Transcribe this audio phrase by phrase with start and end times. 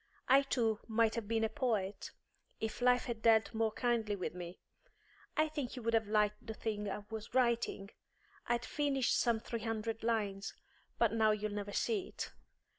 [0.27, 2.09] I too might have been a poet,
[2.59, 4.57] if life had dealt more kindly with me.
[5.37, 7.91] I think you would have liked the thing I was writing;
[8.47, 10.55] I'd finished some three hundred lines;
[10.97, 12.31] but now you'll never see it.